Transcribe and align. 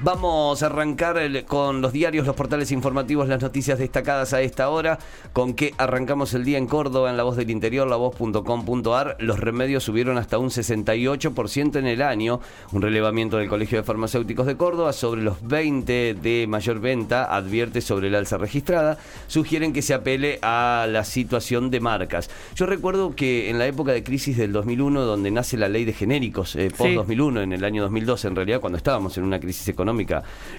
Vamos 0.00 0.62
a 0.62 0.66
arrancar 0.66 1.18
el- 1.18 1.44
con 1.44 1.80
los 1.82 1.92
diarios, 1.92 2.24
los 2.24 2.36
portales 2.36 2.70
informativos, 2.70 3.26
las 3.26 3.42
noticias 3.42 3.80
destacadas 3.80 4.32
a 4.32 4.40
esta 4.42 4.68
hora. 4.68 5.00
Con 5.32 5.54
que 5.54 5.74
arrancamos 5.76 6.34
el 6.34 6.44
día 6.44 6.56
en 6.56 6.68
Córdoba, 6.68 7.10
en 7.10 7.16
La 7.16 7.24
Voz 7.24 7.36
del 7.36 7.50
Interior, 7.50 7.88
lavoz.com.ar. 7.88 9.16
Los 9.18 9.40
remedios 9.40 9.82
subieron 9.82 10.16
hasta 10.16 10.38
un 10.38 10.50
68% 10.50 11.80
en 11.80 11.88
el 11.88 12.02
año. 12.02 12.38
Un 12.70 12.80
relevamiento 12.82 13.38
del 13.38 13.48
Colegio 13.48 13.76
de 13.78 13.82
Farmacéuticos 13.82 14.46
de 14.46 14.56
Córdoba 14.56 14.92
sobre 14.92 15.22
los 15.22 15.44
20 15.46 16.14
de 16.14 16.46
mayor 16.48 16.78
venta 16.78 17.34
advierte 17.34 17.80
sobre 17.80 18.06
el 18.06 18.14
alza 18.14 18.38
registrada. 18.38 18.98
Sugieren 19.26 19.72
que 19.72 19.82
se 19.82 19.94
apele 19.94 20.38
a 20.42 20.86
la 20.88 21.02
situación 21.02 21.72
de 21.72 21.80
marcas. 21.80 22.30
Yo 22.54 22.66
recuerdo 22.66 23.16
que 23.16 23.50
en 23.50 23.58
la 23.58 23.66
época 23.66 23.90
de 23.90 24.04
crisis 24.04 24.36
del 24.36 24.52
2001, 24.52 25.00
donde 25.02 25.32
nace 25.32 25.56
la 25.56 25.68
ley 25.68 25.84
de 25.84 25.92
genéricos, 25.92 26.54
eh, 26.54 26.68
post 26.70 26.90
Sí. 26.90 26.94
2001, 26.94 27.42
en 27.42 27.52
el 27.52 27.64
año 27.64 27.82
2012, 27.82 28.28
en 28.28 28.36
realidad, 28.36 28.60
cuando 28.60 28.76
estábamos 28.76 29.18
en 29.18 29.24
una 29.24 29.40
crisis 29.40 29.66
económica, 29.66 29.87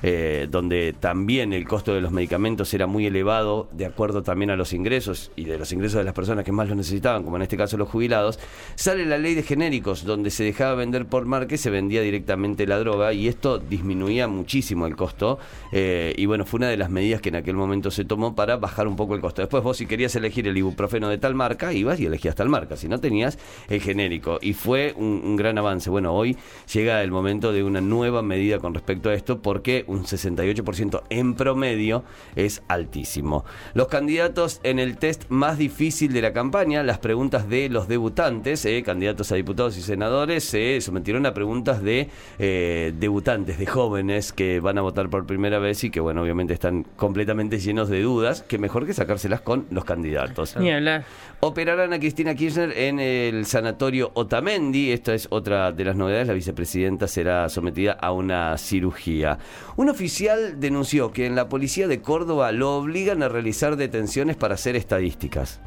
eh, 0.02 0.48
donde 0.50 0.94
también 1.00 1.54
el 1.54 1.68
costo 1.68 1.94
de 1.94 2.02
los 2.02 2.12
medicamentos 2.12 2.74
era 2.74 2.88
muy 2.88 3.06
elevado, 3.06 3.68
de 3.72 3.86
acuerdo 3.86 4.24
también 4.24 4.50
a 4.50 4.56
los 4.56 4.74
ingresos 4.74 5.32
y 5.36 5.46
de 5.46 5.58
los 5.58 5.72
ingresos 5.72 5.98
de 5.98 6.04
las 6.04 6.14
personas 6.14 6.46
que 6.46 6.52
más 6.52 6.68
los 6.68 6.78
necesitaban, 6.78 7.24
como 7.24 7.36
en 7.36 7.44
este 7.44 7.58
caso 7.58 7.78
los 7.78 7.90
jubilados, 7.90 8.40
sale 8.76 9.06
la 9.06 9.18
ley 9.18 9.36
de 9.36 9.44
genéricos, 9.44 10.06
donde 10.06 10.30
se 10.30 10.44
dejaba 10.44 10.76
vender 10.76 11.06
por 11.06 11.26
marca 11.26 11.56
y 11.56 11.58
se 11.58 11.70
vendía 11.70 12.02
directamente 12.02 12.66
la 12.68 12.80
droga, 12.80 13.14
y 13.14 13.28
esto 13.28 13.60
disminuía 13.60 14.28
muchísimo 14.28 14.88
el 14.88 14.96
costo. 14.96 15.40
eh, 15.72 16.14
y 16.18 16.26
bueno, 16.26 16.46
fue 16.46 16.58
una 16.58 16.70
de 16.70 16.78
las 16.78 16.90
medidas 16.90 17.22
que 17.22 17.30
en 17.30 17.36
aquel 17.36 17.56
momento 17.56 17.92
se 17.92 18.06
tomó 18.06 18.36
para 18.36 18.58
bajar 18.58 18.88
un 18.88 18.96
poco 18.96 19.16
el 19.16 19.22
costo. 19.22 19.42
Después 19.42 19.64
vos, 19.64 19.78
si 19.78 19.86
querías 19.86 20.16
elegir 20.16 20.48
el 20.48 20.58
ibuprofeno 20.58 21.10
de 21.10 21.18
tal 21.18 21.36
marca, 21.36 21.74
ibas 21.74 22.00
y 22.00 22.06
elegías 22.06 22.36
tal 22.36 22.50
marca. 22.50 22.76
Si 22.76 22.88
no 22.88 23.00
tenías 23.00 23.38
el 23.70 23.82
genérico. 23.82 24.40
Y 24.42 24.54
fue 24.54 24.94
un, 24.96 25.22
un 25.24 25.36
gran 25.36 25.58
avance. 25.58 25.90
Bueno, 25.90 26.14
hoy 26.14 26.38
llega 26.74 27.04
el 27.04 27.12
momento 27.12 27.52
de 27.52 27.64
una 27.64 27.82
nueva 27.82 28.22
medida 28.22 28.60
con 28.60 28.74
respecto 28.74 29.10
a 29.10 29.14
esto, 29.20 29.42
porque 29.42 29.86
un 29.88 30.04
68% 30.04 31.04
en 31.10 31.36
promedio 31.36 32.04
es 32.36 32.64
altísimo. 32.68 33.46
Los 33.74 33.88
candidatos 33.88 34.60
en 34.64 34.80
el 34.80 34.98
test 34.98 35.26
más 35.30 35.58
difícil 35.58 36.12
de 36.14 36.22
la 36.22 36.34
campaña, 36.34 36.84
las 36.84 37.00
preguntas 37.00 37.48
de 37.48 37.70
los 37.70 37.88
debutantes, 37.88 38.66
eh, 38.66 38.82
candidatos 38.84 39.32
a 39.32 39.36
diputados 39.36 39.78
y 39.78 39.82
senadores, 39.82 40.44
se 40.44 40.82
sometieron 40.82 41.26
a 41.26 41.34
preguntas 41.34 41.82
de 41.84 42.10
eh, 42.40 42.94
debutantes, 42.98 43.60
de 43.60 43.66
jóvenes 43.66 44.34
que 44.34 44.60
van 44.60 44.78
a 44.78 44.82
votar 44.82 45.10
por 45.10 45.26
primera 45.26 45.60
vez 45.60 45.84
y 45.84 45.90
que, 45.90 46.00
bueno, 46.00 46.22
obviamente 46.22 46.54
están 46.54 46.84
completamente 46.96 47.60
llenos 47.60 47.90
de 47.90 48.02
dudas, 48.02 48.42
que 48.42 48.58
mejor 48.58 48.86
que 48.86 48.94
sacárselas 48.94 49.42
con 49.42 49.68
los 49.72 49.86
candidatos. 49.86 50.56
Ni 50.58 50.72
hablar. 50.72 51.04
Operarán 51.42 51.94
a 51.94 52.00
Cristina 52.00 52.36
Kirchner 52.36 52.72
en 52.78 53.00
el 53.00 53.46
sanatorio 53.46 54.12
Otamendi. 54.14 54.92
Esta 54.92 55.14
es 55.14 55.28
otra 55.30 55.72
de 55.72 55.86
las 55.86 55.96
novedades. 55.96 56.28
La 56.28 56.34
vicepresidenta 56.34 57.08
será 57.08 57.48
sometida 57.50 57.94
a 57.94 58.12
una 58.12 58.58
cirugía. 58.58 59.09
Un 59.76 59.90
oficial 59.90 60.60
denunció 60.60 61.12
que 61.12 61.26
en 61.26 61.36
la 61.36 61.50
policía 61.50 61.88
de 61.88 62.02
Córdoba 62.02 62.52
lo 62.52 62.78
obligan 62.78 63.24
a 63.24 63.30
realizar 63.30 63.76
detenciones 63.76 64.36
para 64.36 64.56
hacer 64.56 64.76
estadísticas. 64.76 65.60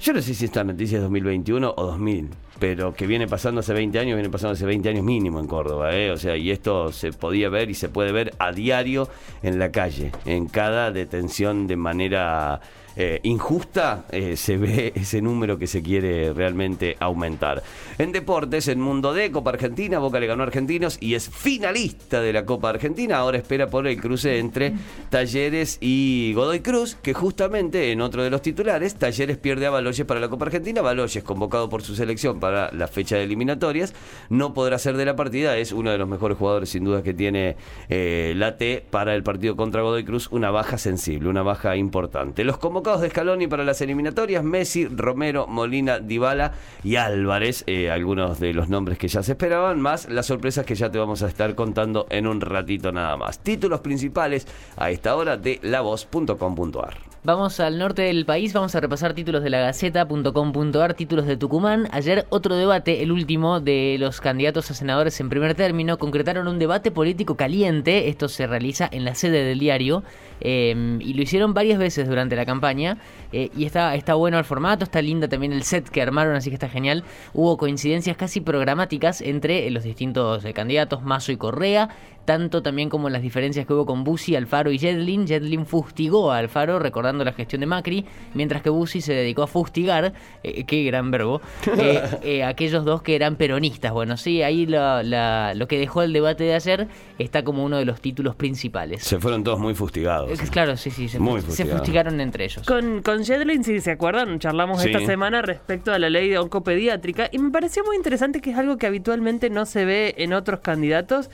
Yo 0.00 0.12
no 0.12 0.20
sé 0.20 0.34
si 0.34 0.46
esta 0.46 0.64
noticia 0.64 0.96
es 0.96 1.02
2021 1.02 1.74
o 1.76 1.86
2000, 1.86 2.30
pero 2.58 2.92
que 2.92 3.06
viene 3.06 3.28
pasando 3.28 3.60
hace 3.60 3.72
20 3.72 4.00
años, 4.00 4.16
viene 4.16 4.30
pasando 4.30 4.54
hace 4.54 4.66
20 4.66 4.88
años 4.88 5.04
mínimo 5.04 5.38
en 5.38 5.46
Córdoba, 5.46 5.94
¿eh? 5.96 6.10
O 6.10 6.16
sea, 6.16 6.36
y 6.36 6.50
esto 6.50 6.90
se 6.90 7.12
podía 7.12 7.48
ver 7.48 7.70
y 7.70 7.74
se 7.74 7.88
puede 7.88 8.10
ver 8.10 8.34
a 8.40 8.50
diario 8.50 9.08
en 9.44 9.60
la 9.60 9.70
calle, 9.70 10.10
en 10.24 10.46
cada 10.46 10.90
detención 10.90 11.68
de 11.68 11.76
manera 11.76 12.60
eh, 12.96 13.20
injusta, 13.22 14.04
eh, 14.10 14.36
se 14.36 14.56
ve 14.56 14.92
ese 14.96 15.22
número 15.22 15.58
que 15.58 15.66
se 15.66 15.82
quiere 15.82 16.32
realmente 16.32 16.96
aumentar. 17.00 17.62
En 17.98 18.12
deportes, 18.12 18.68
en 18.68 18.80
Mundo 18.80 19.12
D, 19.14 19.30
Copa 19.30 19.50
Argentina, 19.50 19.98
Boca 19.98 20.20
le 20.20 20.26
ganó 20.26 20.42
a 20.42 20.46
Argentinos 20.46 20.98
y 21.00 21.14
es 21.14 21.28
finalista 21.28 22.20
de 22.20 22.32
la 22.32 22.44
Copa 22.44 22.70
Argentina. 22.70 23.18
Ahora 23.18 23.38
espera 23.38 23.68
por 23.68 23.86
el 23.86 24.00
cruce 24.00 24.38
entre 24.38 24.74
Talleres 25.10 25.78
y 25.80 26.32
Godoy 26.34 26.60
Cruz, 26.60 26.96
que 27.02 27.14
justamente 27.14 27.92
en 27.92 28.00
otro 28.00 28.22
de 28.22 28.30
los 28.30 28.42
titulares, 28.42 28.96
Talleres 28.96 29.38
pierde 29.38 29.66
a 29.66 29.70
Baloyes 29.70 30.04
para 30.04 30.20
la 30.20 30.28
Copa 30.28 30.46
Argentina. 30.46 30.82
Baloyes, 30.82 31.22
convocado 31.24 31.68
por 31.68 31.82
su 31.82 31.94
selección 31.94 32.40
para 32.40 32.70
la 32.72 32.88
fecha 32.88 33.16
de 33.16 33.24
eliminatorias, 33.24 33.94
no 34.28 34.52
podrá 34.54 34.78
ser 34.78 34.96
de 34.96 35.04
la 35.04 35.16
partida. 35.16 35.56
Es 35.56 35.72
uno 35.72 35.90
de 35.90 35.98
los 35.98 36.08
mejores 36.08 36.36
jugadores, 36.36 36.70
sin 36.70 36.84
duda, 36.84 37.02
que 37.02 37.14
tiene 37.14 37.56
eh, 37.88 38.34
la 38.36 38.56
T 38.56 38.84
para 38.90 39.14
el 39.14 39.22
partido 39.22 39.56
contra 39.56 39.82
Godoy 39.82 40.04
Cruz. 40.04 40.28
Una 40.30 40.50
baja 40.50 40.78
sensible, 40.78 41.28
una 41.28 41.42
baja 41.42 41.76
importante. 41.76 42.44
Los 42.44 42.58
convocados 42.58 42.81
de 42.82 43.10
Scaloni 43.10 43.46
para 43.46 43.64
las 43.64 43.80
eliminatorias: 43.80 44.42
Messi, 44.42 44.86
Romero, 44.86 45.46
Molina, 45.46 46.00
Dybala 46.00 46.52
y 46.82 46.96
Álvarez. 46.96 47.62
eh, 47.66 47.90
algunos 47.90 48.40
de 48.40 48.52
los 48.52 48.68
nombres 48.68 48.98
que 48.98 49.08
ya 49.08 49.22
se 49.22 49.32
esperaban, 49.32 49.80
más 49.80 50.08
las 50.08 50.26
sorpresas 50.26 50.66
que 50.66 50.74
ya 50.74 50.90
te 50.90 50.98
vamos 50.98 51.22
a 51.22 51.28
estar 51.28 51.54
contando 51.54 52.06
en 52.10 52.26
un 52.26 52.40
ratito 52.40 52.90
nada 52.90 53.16
más. 53.16 53.38
Títulos 53.38 53.80
principales 53.80 54.46
a 54.76 54.90
esta 54.90 55.14
hora 55.14 55.36
de 55.36 55.60
lavoz.com.ar. 55.62 57.11
Vamos 57.24 57.60
al 57.60 57.78
norte 57.78 58.02
del 58.02 58.26
país, 58.26 58.52
vamos 58.52 58.74
a 58.74 58.80
repasar 58.80 59.14
títulos 59.14 59.44
de 59.44 59.50
la 59.50 59.60
Gaceta.com.ar, 59.60 60.94
títulos 60.94 61.24
de 61.24 61.36
Tucumán. 61.36 61.86
Ayer 61.92 62.26
otro 62.30 62.56
debate, 62.56 63.00
el 63.00 63.12
último 63.12 63.60
de 63.60 63.94
los 64.00 64.20
candidatos 64.20 64.72
a 64.72 64.74
senadores 64.74 65.20
en 65.20 65.28
primer 65.28 65.54
término, 65.54 65.98
concretaron 65.98 66.48
un 66.48 66.58
debate 66.58 66.90
político 66.90 67.36
caliente. 67.36 68.08
Esto 68.08 68.28
se 68.28 68.48
realiza 68.48 68.88
en 68.90 69.04
la 69.04 69.14
sede 69.14 69.44
del 69.44 69.60
diario 69.60 70.02
eh, 70.40 70.98
y 70.98 71.14
lo 71.14 71.22
hicieron 71.22 71.54
varias 71.54 71.78
veces 71.78 72.08
durante 72.08 72.34
la 72.34 72.44
campaña. 72.44 72.98
eh, 73.30 73.50
y 73.56 73.66
está, 73.66 73.94
está 73.94 74.14
bueno 74.14 74.36
el 74.36 74.44
formato, 74.44 74.82
está 74.82 75.00
linda 75.00 75.28
también 75.28 75.52
el 75.52 75.62
set 75.62 75.88
que 75.88 76.02
armaron, 76.02 76.34
así 76.34 76.50
que 76.50 76.54
está 76.54 76.68
genial. 76.68 77.04
Hubo 77.34 77.56
coincidencias 77.56 78.16
casi 78.16 78.40
programáticas 78.40 79.20
entre 79.20 79.70
los 79.70 79.84
distintos 79.84 80.44
eh, 80.44 80.52
candidatos, 80.52 81.02
Mazo 81.02 81.30
y 81.30 81.36
Correa, 81.36 81.88
tanto 82.24 82.62
también 82.62 82.88
como 82.88 83.08
las 83.10 83.22
diferencias 83.22 83.66
que 83.66 83.72
hubo 83.74 83.86
con 83.86 84.04
Bussi, 84.04 84.36
Alfaro 84.36 84.70
y 84.70 84.78
Jedlin. 84.78 85.26
Jedlin 85.26 85.66
fustigó 85.66 86.30
a 86.32 86.38
Alfaro 86.38 86.78
recordando 86.78 87.24
la 87.24 87.32
gestión 87.32 87.60
de 87.60 87.66
Macri, 87.66 88.04
mientras 88.34 88.62
que 88.62 88.70
Bussi 88.70 89.00
se 89.00 89.12
dedicó 89.12 89.42
a 89.42 89.46
fustigar, 89.46 90.12
eh, 90.42 90.64
qué 90.64 90.84
gran 90.84 91.10
verbo, 91.10 91.40
eh, 91.78 92.02
eh, 92.22 92.44
aquellos 92.44 92.84
dos 92.84 93.02
que 93.02 93.14
eran 93.16 93.36
peronistas. 93.36 93.92
Bueno, 93.92 94.16
sí, 94.16 94.42
ahí 94.42 94.66
la- 94.66 95.02
la- 95.02 95.54
lo 95.54 95.66
que 95.68 95.78
dejó 95.78 96.02
el 96.02 96.12
debate 96.12 96.44
de 96.44 96.54
ayer 96.54 96.88
está 97.18 97.42
como 97.44 97.64
uno 97.64 97.76
de 97.78 97.84
los 97.84 98.00
títulos 98.00 98.34
principales. 98.36 99.02
Se 99.02 99.18
fueron 99.18 99.44
todos 99.44 99.58
muy 99.60 99.74
fustigados. 99.74 100.38
Que, 100.40 100.46
claro, 100.48 100.76
sí, 100.76 100.90
sí, 100.90 101.08
se, 101.08 101.18
Muy 101.18 101.40
se 101.42 101.64
fustigaron 101.66 102.20
entre 102.20 102.44
ellos. 102.44 102.66
Con, 102.66 103.02
con 103.02 103.24
Jedlin, 103.24 103.64
si 103.64 103.80
se 103.80 103.90
acuerdan, 103.92 104.38
charlamos 104.38 104.82
Sí. 104.82 104.90
esta 104.90 105.04
semana 105.06 105.42
respecto 105.42 105.92
a 105.92 105.98
la 105.98 106.08
ley 106.10 106.28
de 106.28 106.38
oncopediátrica 106.38 107.28
y 107.30 107.38
me 107.38 107.50
pareció 107.50 107.84
muy 107.84 107.96
interesante 107.96 108.40
que 108.40 108.50
es 108.50 108.58
algo 108.58 108.76
que 108.78 108.86
habitualmente 108.86 109.50
no 109.50 109.66
se 109.66 109.84
ve 109.84 110.14
en 110.18 110.32
otros 110.32 110.60
candidatos, 110.60 111.30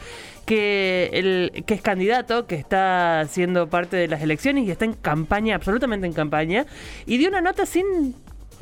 que 0.47 0.78
el 1.13 1.65
que 1.67 1.75
es 1.75 1.83
candidato, 1.83 2.47
que 2.47 2.55
está 2.55 3.27
siendo 3.29 3.69
parte 3.69 3.97
de 3.97 4.09
las 4.09 4.23
elecciones 4.23 4.65
y 4.65 4.71
está 4.71 4.85
en 4.85 4.95
campaña, 4.95 5.55
absolutamente 5.57 6.07
en 6.07 6.13
campaña, 6.13 6.67
y 7.07 7.19
dio 7.19 7.29
una 7.29 7.41
nota 7.41 7.67
sin 7.67 8.15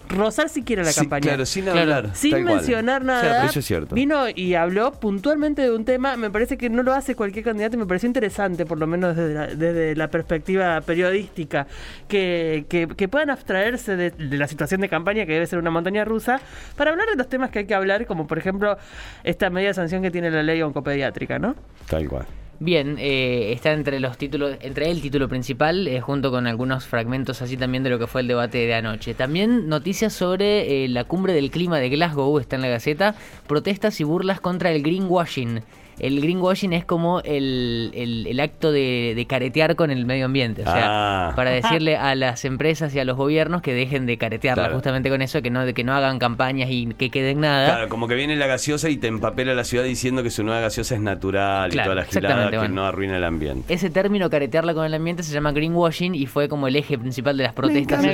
rozar 0.09 0.49
siquiera 0.49 0.83
la 0.83 0.93
Sí, 0.93 1.01
campaña. 1.01 1.23
Claro, 1.23 1.47
sin 1.47 1.65
Claro. 1.65 1.81
hablar. 1.81 2.11
Sin 2.15 2.31
cual. 2.31 2.45
mencionar 2.45 3.05
nada, 3.05 3.21
Claro, 3.23 3.49
eso 3.49 3.59
es 3.59 3.65
cierto. 3.67 3.95
vino 3.95 4.29
y 4.35 4.55
habló 4.55 4.93
puntualmente 4.93 5.63
de 5.63 5.71
un 5.71 5.85
tema. 5.85 6.17
Me 6.17 6.31
parece 6.31 6.57
que 6.57 6.71
no 6.71 6.83
lo 6.83 6.93
hace 6.95 7.15
cualquier 7.15 7.45
candidato 7.45 7.77
y 7.77 7.79
me 7.79 7.87
pareció 7.87 8.07
interesante, 8.07 8.65
por 8.67 8.79
lo 8.79 8.87
menos 8.87 9.17
desde 9.17 9.35
la, 9.35 9.47
desde 9.49 9.97
la 9.97 10.09
perspectiva 10.09 10.81
periodística, 10.81 11.67
que, 12.09 12.67
que- 12.69 12.87
que 12.89 13.09
puedan 13.09 13.31
abstraerse 13.31 13.97
de, 13.97 14.11
de 14.11 14.37
la 14.39 14.47
situación 14.49 14.81
de 14.81 14.89
campaña, 14.89 15.27
que 15.27 15.33
debe 15.33 15.47
ser 15.47 15.59
una 15.59 15.71
montaña 15.71 16.05
rusa, 16.05 16.41
para 16.77 16.91
hablar 16.93 17.09
de 17.09 17.17
los 17.17 17.29
temas 17.29 17.51
que 17.51 17.61
hay 17.61 17.67
que 17.67 17.75
hablar, 17.75 18.07
como 18.07 18.27
por 18.27 18.39
ejemplo 18.39 18.77
esta 19.25 19.51
media 19.51 19.75
sanción 19.75 20.03
que 20.03 20.11
tiene 20.11 20.31
la 20.31 20.43
ley 20.43 20.63
oncopediátrica, 20.63 21.39
¿no? 21.39 21.55
Tal 21.89 22.09
cual. 22.09 22.27
Bien, 22.59 22.97
eh, 22.99 23.53
está 23.53 23.73
entre 23.73 24.01
los 24.01 24.17
títulos, 24.17 24.57
entre 24.61 24.91
el 24.91 25.03
título 25.03 25.29
principal, 25.29 25.87
eh, 25.89 26.01
junto 26.01 26.31
con 26.31 26.47
algunos 26.47 26.87
fragmentos 26.87 27.43
así 27.43 27.59
también 27.59 27.83
de 27.83 27.91
lo 27.91 27.99
que 27.99 28.07
fue 28.07 28.23
el 28.23 28.29
debate 28.29 28.59
de 28.67 28.75
anoche. 28.75 29.13
También 29.13 29.69
noticias 29.69 30.15
sobre 30.15 30.85
eh, 30.85 30.89
la 30.89 31.05
cumbre 31.05 31.35
del 31.35 31.51
clima 31.51 31.79
de 31.79 31.91
Glasgow, 31.91 32.39
está 32.39 32.57
en 32.57 32.63
la 32.63 32.69
Gaceta, 32.69 33.15
protestas 33.47 34.01
y 34.01 34.05
burlas 34.05 34.41
contra 34.41 34.73
el 34.73 34.83
greenwashing. 34.83 35.61
El 35.99 36.21
greenwashing 36.21 36.75
es 36.75 36.85
como 36.85 37.21
el, 37.21 37.91
el- 37.95 38.27
el 38.27 38.41
acto 38.41 38.71
de, 38.71 39.15
de 39.17 39.27
caretear 39.27 39.77
con 39.77 39.91
el 39.91 40.05
medio 40.05 40.27
ambiente. 40.27 40.61
O 40.61 40.65
sea, 40.65 41.29
Ah. 41.29 41.33
para 41.35 41.51
decirle 41.51 41.97
a 41.97 42.15
las 42.15 42.45
empresas 42.45 42.95
y 42.95 42.99
a 42.99 43.05
los 43.07 43.17
gobiernos 43.17 43.63
que 43.63 43.73
dejen 43.73 44.05
de 44.05 44.19
caretearla 44.19 44.65
Claro. 44.65 44.75
justamente 44.75 45.09
con 45.09 45.23
eso, 45.23 45.41
que 45.41 45.51
no, 45.51 45.65
de 45.65 45.73
que 45.73 45.85
no 45.85 45.95
hagan 45.95 46.19
campañas 46.19 46.69
y 46.71 46.87
que 46.99 47.11
queden 47.11 47.41
nada. 47.41 47.67
Claro, 47.67 47.89
como 47.89 48.09
que 48.09 48.15
viene 48.15 48.37
la 48.37 48.47
gaseosa 48.47 48.91
y 48.91 48.99
te 48.99 49.07
empapela 49.07 49.55
la 49.55 49.65
ciudad 49.65 49.85
diciendo 49.85 50.23
que 50.23 50.31
su 50.31 50.45
nueva 50.45 50.61
gaseosa 50.61 50.97
es 50.97 51.01
natural 51.01 51.71
Claro, 51.71 51.93
y 51.93 51.93
toda 51.93 51.95
la 51.95 52.05
gilada 52.05 52.19
exactamente, 52.29 52.51
que 52.51 52.59
bueno. 52.59 52.75
no 52.75 52.87
arruina 52.87 53.17
el 53.17 53.25
ambiente. 53.25 53.73
Ese 53.73 53.89
término, 53.89 54.29
caretearla 54.29 54.75
con 54.75 54.85
el 54.85 54.93
ambiente, 54.93 55.23
se 55.23 55.33
llama 55.33 55.53
greenwashing 55.53 56.15
y 56.15 56.27
fue 56.27 56.49
como 56.49 56.69
el 56.69 56.77
eje 56.77 56.99
principal 56.99 57.37
de 57.39 57.45
las 57.45 57.53
protestas. 57.55 58.03
Me. 58.03 58.13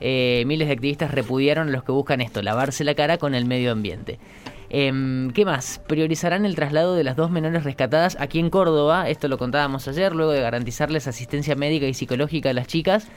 Eh, 0.00 0.44
miles 0.46 0.68
de 0.68 0.74
activistas 0.74 1.10
repudiaron 1.10 1.68
a 1.68 1.70
los 1.70 1.82
que 1.84 1.92
buscan 1.92 2.20
esto, 2.20 2.42
lavarse 2.42 2.84
la 2.84 2.94
cara 2.94 3.16
con 3.18 3.34
el 3.34 3.44
medio 3.46 3.72
ambiente. 3.72 4.18
Em, 4.68 5.30
¿Qué 5.30 5.44
más? 5.44 5.80
Priorizarán 5.86 6.44
el 6.44 6.54
traslado 6.56 6.94
de 6.96 7.04
las 7.04 7.16
dos 7.16 7.30
menores 7.30 7.62
rescatadas 7.64 8.16
aquí 8.20 8.38
en 8.40 8.50
Córdoba. 8.50 9.08
Esto 9.08 9.28
lo 9.28 9.38
contábamos 9.38 9.86
ayer, 9.88 10.14
luego 10.14 10.32
de 10.32 10.40
garantizarles 10.40 11.06
asistencia 11.06 11.54
médica 11.54 11.86
y 11.86 11.94
psicológica 11.94 12.50
a 12.50 12.52
las 12.52 12.66
chicas. 12.66 13.08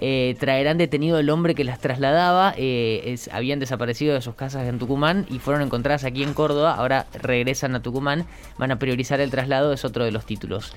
eh, 0.00 0.36
traerán 0.38 0.78
detenido 0.78 1.18
el 1.18 1.28
hombre 1.28 1.54
que 1.56 1.64
las 1.64 1.80
trasladaba. 1.80 2.54
eh, 2.56 3.16
habían 3.32 3.58
desaparecido 3.58 4.14
de 4.14 4.20
sus 4.22 4.34
casas 4.36 4.68
en 4.68 4.78
Tucumán 4.78 5.26
y 5.28 5.40
fueron 5.40 5.62
encontradas 5.62 6.04
aquí 6.04 6.22
en 6.22 6.34
Córdoba. 6.34 6.74
Ahora 6.76 7.06
regresan 7.14 7.74
a 7.74 7.82
Tucumán. 7.82 8.24
Van 8.58 8.70
a 8.70 8.78
priorizar 8.78 9.20
el 9.20 9.30
traslado, 9.30 9.72
es 9.72 9.84
otro 9.84 10.04
de 10.04 10.12
los 10.12 10.24
títulos. 10.24 10.72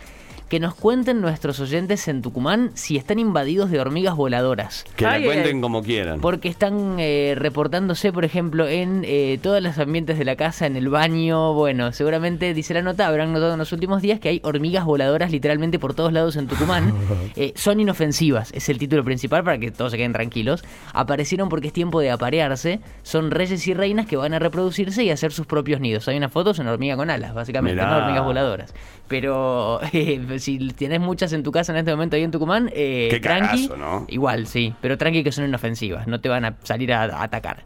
Que 0.51 0.59
nos 0.59 0.75
cuenten 0.75 1.21
nuestros 1.21 1.62
oyentes 1.62 2.09
en 2.09 2.21
Tucumán 2.21 2.71
si 2.74 2.98
están 2.98 3.19
invadidos 3.19 3.71
de 3.71 3.80
hormigas 3.80 4.18
voladoras. 4.18 4.83
Que 4.98 5.06
la 5.06 5.21
cuenten 5.24 5.62
como 5.62 5.81
quieran. 5.81 6.19
Porque 6.19 6.50
están 6.50 6.98
eh, 7.00 7.36
reportándose, 7.38 8.12
por 8.12 8.25
ejemplo, 8.25 8.68
en 8.68 9.06
eh, 9.06 9.39
todos 9.42 9.63
los 9.63 9.77
ambientes 9.77 10.19
de 10.19 10.25
la 10.25 10.36
casa, 10.36 10.65
en 10.65 10.75
el 10.75 10.89
baño. 10.89 11.53
Bueno, 11.53 11.94
seguramente, 11.94 12.53
dice 12.53 12.74
la 12.74 12.81
nota, 12.81 13.07
habrán 13.07 13.31
notado 13.31 13.53
en 13.53 13.59
los 13.59 13.71
últimos 13.71 14.01
días 14.01 14.19
que 14.19 14.27
hay 14.27 14.42
hormigas 14.44 14.83
voladoras 14.83 15.31
literalmente 15.31 15.80
por 15.80 15.94
todos 15.94 16.12
lados 16.12 16.36
en 16.36 16.48
Tucumán. 16.48 16.94
Eh, 17.38 17.54
son 17.56 17.80
inofensivas, 17.80 18.51
es 18.51 18.68
el 18.68 18.77
título 18.77 19.06
principal 19.06 19.44
para 19.44 19.57
que 19.57 19.71
todos 19.71 19.92
se 19.92 19.97
queden 19.97 20.12
tranquilos. 20.12 20.65
Aparecieron 20.92 21.47
porque 21.47 21.68
es 21.68 21.74
tiempo 21.74 22.01
de 22.01 22.12
aparearse. 22.12 22.81
Son 23.04 23.31
reyes 23.31 23.65
y 23.68 23.74
reinas 23.74 24.06
que 24.06 24.18
van 24.18 24.33
a 24.33 24.39
reproducirse 24.39 25.04
y 25.04 25.12
hacer 25.12 25.31
sus 25.31 25.45
propios 25.45 25.80
nidos. 25.80 26.07
Hay 26.09 26.18
una 26.18 26.27
foto, 26.27 26.51
es 26.51 26.59
una 26.59 26.74
hormiga 26.74 26.97
con 26.97 27.09
alas, 27.09 27.33
básicamente, 27.33 27.81
Mirá. 27.81 27.89
no 27.89 28.04
hormigas 28.04 28.25
voladoras. 28.25 28.74
Pero 29.12 29.81
eh, 29.92 30.22
si 30.40 30.58
tienes 30.69 31.02
muchas 31.02 31.34
en 31.34 31.44
tu 31.44 31.52
casa 31.52 31.74
en 31.74 31.80
este 31.80 31.92
momento 31.92 32.16
ahí 32.16 32.24
en 32.24 32.31
Tucumán, 32.31 32.72
eh, 32.74 33.10
Qué 33.12 33.19
tranqui. 33.19 33.69
¿no? 33.78 34.06
Igual, 34.08 34.48
sí, 34.48 34.74
pero 34.81 34.98
tranqui 34.98 35.22
que 35.22 35.34
son 35.34 35.44
inofensivas, 35.46 36.08
no 36.08 36.22
te 36.22 36.30
van 36.30 36.46
a 36.46 36.56
salir 36.63 36.94
a, 36.94 37.04
a 37.04 37.24
atacar. 37.24 37.63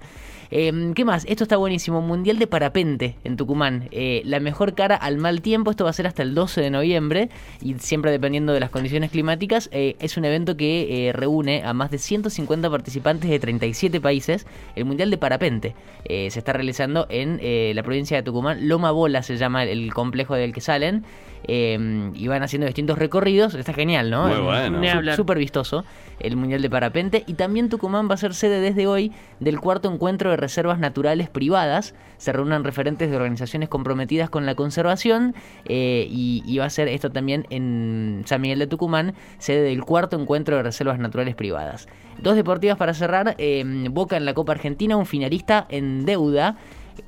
Eh, 0.51 0.91
¿Qué 0.95 1.05
más? 1.05 1.25
Esto 1.25 1.43
está 1.43 1.57
buenísimo. 1.57 2.01
Mundial 2.01 2.39
de 2.39 2.47
Parapente 2.47 3.15
en 3.23 3.37
Tucumán. 3.37 3.87
Eh, 3.91 4.21
la 4.25 4.39
mejor 4.39 4.75
cara 4.75 4.95
al 4.95 5.17
mal 5.17 5.41
tiempo. 5.41 5.71
Esto 5.71 5.83
va 5.83 5.89
a 5.89 5.93
ser 5.93 6.07
hasta 6.07 6.23
el 6.23 6.35
12 6.35 6.61
de 6.61 6.69
noviembre. 6.69 7.29
Y 7.61 7.75
siempre 7.75 8.11
dependiendo 8.11 8.53
de 8.53 8.59
las 8.59 8.69
condiciones 8.69 9.11
climáticas. 9.11 9.69
eh, 9.71 9.95
es 9.99 10.17
un 10.17 10.25
evento 10.25 10.55
que 10.57 11.07
eh, 11.09 11.13
reúne 11.13 11.63
a 11.63 11.73
más 11.73 11.91
de 11.91 11.97
150 11.97 12.69
participantes 12.69 13.29
de 13.29 13.39
37 13.39 13.99
países. 14.01 14.45
El 14.75 14.85
Mundial 14.85 15.09
de 15.11 15.17
Parapente 15.17 15.75
eh, 16.05 16.29
se 16.31 16.39
está 16.39 16.53
realizando 16.53 17.07
en 17.09 17.39
eh, 17.41 17.71
la 17.75 17.83
provincia 17.83 18.17
de 18.17 18.23
Tucumán. 18.23 18.67
Loma 18.67 18.91
Bola 18.91 19.23
se 19.23 19.37
llama 19.37 19.63
el 19.63 19.93
complejo 19.93 20.35
del 20.35 20.53
que 20.53 20.61
salen. 20.61 21.03
eh, 21.47 22.11
y 22.15 22.27
van 22.27 22.41
haciendo 22.43 22.65
distintos 22.65 22.97
recorridos. 22.97 23.53
Está 23.53 23.73
genial, 23.73 24.09
¿no? 24.09 24.23
Muy 24.27 24.33
Es 24.35 24.41
bueno. 24.41 25.15
Súper 25.15 25.37
vistoso 25.37 25.85
el 26.19 26.37
Mundial 26.37 26.61
de 26.61 26.69
Parapente. 26.69 27.23
Y 27.27 27.33
también 27.33 27.69
Tucumán 27.69 28.09
va 28.09 28.15
a 28.15 28.17
ser 28.17 28.33
sede 28.33 28.61
desde 28.61 28.87
hoy 28.87 29.11
del 29.39 29.59
cuarto 29.59 29.91
encuentro 29.91 30.34
reservas 30.37 30.79
naturales 30.79 31.29
privadas. 31.29 31.95
Se 32.17 32.31
reúnen 32.31 32.63
referentes 32.63 33.09
de 33.09 33.15
organizaciones 33.15 33.69
comprometidas 33.69 34.29
con 34.29 34.45
la 34.45 34.55
conservación. 34.55 35.35
eh, 35.65 36.07
y, 36.09 36.43
y 36.45 36.57
va 36.57 36.65
a 36.65 36.69
ser 36.69 36.87
esto 36.87 37.11
también 37.11 37.45
en 37.49 38.23
San 38.25 38.41
Miguel 38.41 38.59
de 38.59 38.67
Tucumán, 38.67 39.13
sede 39.37 39.61
del 39.63 39.83
cuarto 39.83 40.19
encuentro 40.19 40.55
de 40.57 40.63
reservas 40.63 40.99
naturales 40.99 41.35
privadas. 41.35 41.87
Dos 42.21 42.35
deportivas 42.35 42.77
para 42.77 42.93
cerrar. 42.93 43.35
eh, 43.37 43.63
Boca 43.89 44.17
en 44.17 44.25
la 44.25 44.33
Copa 44.33 44.53
Argentina, 44.53 44.97
un 44.97 45.05
finalista 45.05 45.65
en 45.69 46.05
deuda 46.05 46.57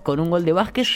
con 0.03 0.19
un 0.19 0.29
gol 0.29 0.43
de 0.43 0.53
Vázquez 0.53 0.87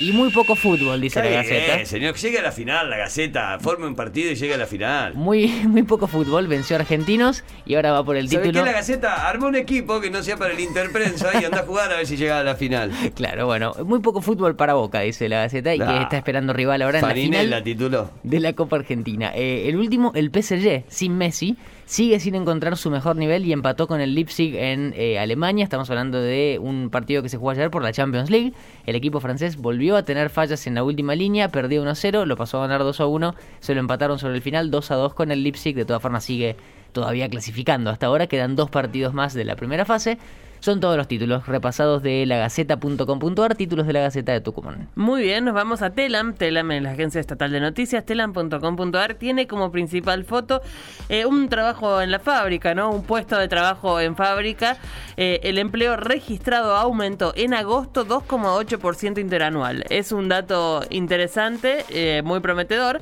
y 0.00 0.12
muy 0.12 0.30
poco 0.30 0.56
fútbol, 0.56 1.00
dice 1.00 1.20
la 1.22 1.28
bien, 1.28 1.42
Gaceta. 1.42 1.84
señor, 1.84 2.14
llegue 2.16 2.38
a 2.38 2.42
la 2.42 2.52
final, 2.52 2.88
la 2.90 2.96
Gaceta. 2.96 3.58
Forme 3.60 3.86
un 3.86 3.94
partido 3.94 4.30
y 4.32 4.34
llegue 4.34 4.54
a 4.54 4.56
la 4.56 4.66
final. 4.66 5.14
Muy, 5.14 5.46
muy 5.68 5.82
poco 5.82 6.06
fútbol, 6.06 6.46
venció 6.48 6.76
a 6.76 6.80
Argentinos 6.80 7.44
y 7.66 7.74
ahora 7.74 7.92
va 7.92 8.04
por 8.04 8.16
el 8.16 8.28
¿Sabes 8.28 8.46
título. 8.46 8.64
qué? 8.64 8.70
La 8.70 8.76
Gaceta 8.76 9.28
armó 9.28 9.46
un 9.48 9.56
equipo 9.56 10.00
que 10.00 10.10
no 10.10 10.22
sea 10.22 10.36
para 10.36 10.54
el 10.54 10.60
Interprensa 10.60 11.30
y 11.40 11.44
anda 11.44 11.60
a 11.60 11.66
jugar 11.66 11.92
a 11.92 11.96
ver 11.98 12.06
si 12.06 12.16
llega 12.16 12.40
a 12.40 12.44
la 12.44 12.54
final. 12.54 12.90
Claro, 13.14 13.44
bueno, 13.46 13.72
muy 13.84 14.00
poco 14.00 14.22
fútbol 14.22 14.56
para 14.56 14.74
Boca, 14.74 15.00
dice 15.00 15.28
la 15.28 15.42
Gaceta, 15.42 15.74
y 15.74 15.78
que 15.78 16.02
está 16.02 16.16
esperando 16.16 16.52
rival 16.54 16.80
ahora 16.80 16.98
en 17.00 17.02
la 17.02 17.08
Farinella 17.08 17.42
final 17.44 17.62
tituló. 17.62 18.10
de 18.22 18.40
la 18.40 18.52
Copa 18.54 18.76
Argentina. 18.76 19.32
Eh, 19.34 19.68
el 19.68 19.76
último, 19.76 20.12
el 20.14 20.30
PSG, 20.30 20.84
sin 20.88 21.18
Messi, 21.18 21.56
sigue 21.90 22.20
sin 22.20 22.36
encontrar 22.36 22.76
su 22.76 22.88
mejor 22.88 23.16
nivel 23.16 23.44
y 23.44 23.52
empató 23.52 23.88
con 23.88 24.00
el 24.00 24.14
Leipzig 24.14 24.54
en 24.54 24.94
eh, 24.96 25.18
Alemania. 25.18 25.64
Estamos 25.64 25.90
hablando 25.90 26.22
de 26.22 26.60
un 26.62 26.88
partido 26.88 27.20
que 27.20 27.28
se 27.28 27.36
jugó 27.36 27.50
ayer 27.50 27.68
por 27.68 27.82
la 27.82 27.90
Champions 27.90 28.30
League. 28.30 28.52
El 28.86 28.94
equipo 28.94 29.18
francés 29.18 29.56
volvió 29.56 29.96
a 29.96 30.04
tener 30.04 30.30
fallas 30.30 30.68
en 30.68 30.76
la 30.76 30.84
última 30.84 31.16
línea, 31.16 31.48
perdió 31.48 31.82
1-0, 31.82 32.26
lo 32.26 32.36
pasó 32.36 32.58
a 32.58 32.68
ganar 32.68 32.82
2-1, 32.82 33.34
se 33.58 33.74
lo 33.74 33.80
empataron 33.80 34.20
sobre 34.20 34.36
el 34.36 34.40
final 34.40 34.70
2-2 34.70 35.14
con 35.14 35.32
el 35.32 35.42
Leipzig. 35.42 35.74
De 35.74 35.84
todas 35.84 36.00
formas 36.00 36.22
sigue 36.22 36.54
todavía 36.92 37.28
clasificando. 37.28 37.90
Hasta 37.90 38.06
ahora 38.06 38.28
quedan 38.28 38.54
dos 38.54 38.70
partidos 38.70 39.12
más 39.12 39.34
de 39.34 39.44
la 39.44 39.56
primera 39.56 39.84
fase. 39.84 40.16
Son 40.60 40.78
todos 40.78 40.98
los 40.98 41.08
títulos 41.08 41.46
repasados 41.46 42.02
de 42.02 42.26
lagaceta.com.ar, 42.26 43.54
títulos 43.54 43.86
de 43.86 43.94
la 43.94 44.00
Gaceta 44.00 44.32
de 44.32 44.42
Tucumán. 44.42 44.88
Muy 44.94 45.22
bien, 45.22 45.46
nos 45.46 45.54
vamos 45.54 45.80
a 45.80 45.88
Telam. 45.88 46.34
Telam 46.34 46.70
es 46.72 46.82
la 46.82 46.90
agencia 46.90 47.18
estatal 47.18 47.50
de 47.50 47.60
noticias. 47.60 48.04
Telam.com.ar 48.04 49.14
tiene 49.14 49.46
como 49.46 49.72
principal 49.72 50.24
foto 50.24 50.60
eh, 51.08 51.24
un 51.24 51.48
trabajo 51.48 52.02
en 52.02 52.10
la 52.10 52.18
fábrica, 52.18 52.74
¿no? 52.74 52.90
Un 52.90 53.04
puesto 53.04 53.38
de 53.38 53.48
trabajo 53.48 54.00
en 54.00 54.16
fábrica. 54.16 54.76
Eh, 55.16 55.40
el 55.44 55.56
empleo 55.56 55.96
registrado 55.96 56.76
aumentó 56.76 57.32
en 57.36 57.54
agosto 57.54 58.06
2,8% 58.06 59.18
interanual. 59.18 59.86
Es 59.88 60.12
un 60.12 60.28
dato 60.28 60.84
interesante, 60.90 61.86
eh, 61.88 62.20
muy 62.22 62.40
prometedor. 62.40 63.00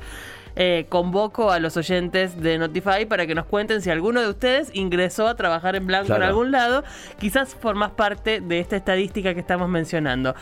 Eh, 0.55 0.85
convoco 0.89 1.51
a 1.51 1.59
los 1.59 1.77
oyentes 1.77 2.41
de 2.41 2.57
Notify 2.57 3.05
para 3.05 3.27
que 3.27 3.35
nos 3.35 3.45
cuenten 3.45 3.81
si 3.81 3.89
alguno 3.89 4.21
de 4.21 4.29
ustedes 4.29 4.71
ingresó 4.73 5.27
a 5.27 5.35
trabajar 5.35 5.75
en 5.75 5.85
blanco 5.87 6.15
en 6.15 6.23
algún 6.23 6.51
lado. 6.51 6.83
Quizás 7.19 7.55
formas 7.55 7.91
parte 7.91 8.41
de 8.41 8.59
esta 8.59 8.75
estadística 8.75 9.33
que 9.33 9.39
estamos 9.39 9.69
mencionando. 9.69 10.35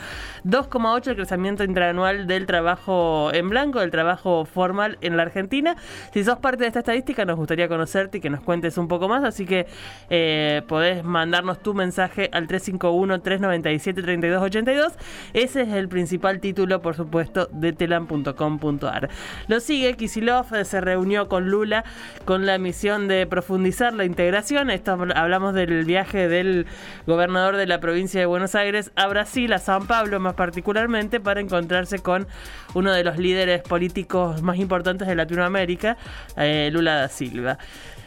2,8 0.46 1.08
el 1.08 1.16
crecimiento 1.16 1.64
interanual 1.64 2.28
del 2.28 2.46
trabajo 2.46 3.32
en 3.34 3.50
blanco, 3.50 3.80
del 3.80 3.90
trabajo 3.92 4.46
formal 4.46 4.98
en 5.02 5.18
la 5.18 5.24
Argentina. 5.24 5.76
Si 6.14 6.24
sos 6.24 6.38
parte 6.40 6.64
de 6.64 6.68
esta 6.68 6.80
estadística, 6.80 7.26
nos 7.26 7.36
gustaría 7.38 7.68
conocerte 7.68 8.20
y 8.20 8.22
que 8.22 8.30
nos 8.30 8.42
cuentes 8.42 8.78
un 8.78 8.88
poco 8.88 9.10
más. 9.10 9.24
Así 9.24 9.46
que 9.46 9.66
eh, 10.10 10.62
podés 10.68 11.04
mandarnos 11.04 11.62
tu 11.62 11.74
mensaje 11.74 12.30
al 12.32 12.48
351-397-3282. 12.48 14.94
Ese 15.34 15.64
es 15.64 15.70
el 15.70 15.90
principal 15.90 16.40
título, 16.40 16.82
por 16.82 16.96
supuesto, 16.96 17.50
de 17.52 17.74
telam.com.ar. 17.74 19.10
Lo 19.48 19.60
sigue 19.60 19.97
Kisilov, 19.98 20.54
eh, 20.56 20.64
se 20.64 20.80
reunió 20.80 21.28
con 21.28 21.50
Lula 21.50 21.84
con 22.26 22.46
la 22.46 22.58
misión 22.58 23.08
de 23.08 23.26
profundizar 23.28 23.94
la 23.94 24.06
integración. 24.06 24.70
Esto 24.70 24.96
habl- 24.96 25.14
hablamos 25.16 25.54
del 25.54 25.84
viaje 25.86 26.28
del 26.28 26.66
gobernador 27.06 27.58
de 27.58 27.68
la 27.68 27.80
provincia 27.80 28.20
de 28.20 28.26
Buenos 28.26 28.56
Aires 28.56 28.92
a 28.96 29.08
Brasil, 29.08 29.52
a 29.54 29.60
San 29.60 29.88
Pablo 29.88 30.20
más 30.20 30.36
particularmente, 30.36 31.20
para 31.20 31.42
encontrarse 31.42 32.00
con 32.00 32.28
uno 32.74 32.94
de 32.94 33.04
los 33.04 33.18
líderes 33.18 33.62
políticos 33.64 34.42
más 34.42 34.58
importantes 34.58 35.08
de 35.08 35.16
Latinoamérica, 35.16 35.98
eh, 36.38 36.70
Lula 36.72 36.96
da 36.96 37.08
Silva. 37.10 37.58